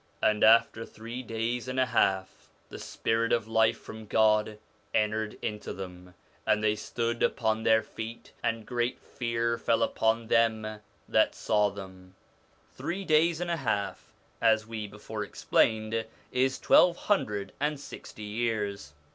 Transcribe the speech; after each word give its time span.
And 0.19 0.43
after 0.43 0.83
three 0.83 1.21
days 1.21 1.67
and 1.67 1.79
a 1.79 1.85
half 1.85 2.49
the 2.69 2.79
spirit 2.79 3.31
of 3.31 3.47
life 3.47 3.79
from 3.79 4.07
God 4.07 4.57
entered 4.95 5.37
into 5.43 5.73
them, 5.73 6.15
and 6.43 6.63
they 6.63 6.73
stood 6.75 7.21
upon 7.21 7.61
their 7.61 7.83
feet: 7.83 8.31
and 8.43 8.65
great 8.65 8.99
fear 8.99 9.59
fell 9.59 9.83
upon 9.83 10.25
them 10.25 10.79
that 11.07 11.35
saw 11.35 11.69
them.' 11.69 12.15
Three 12.73 13.05
days 13.05 13.39
and 13.39 13.51
a 13.51 13.57
half, 13.57 14.11
as 14.41 14.65
we 14.65 14.87
before 14.87 15.23
explained, 15.23 16.07
is 16.31 16.57
twelve 16.57 16.97
hundred 16.97 17.51
and 17.59 17.79
sixty 17.79 18.23
years. 18.23 18.93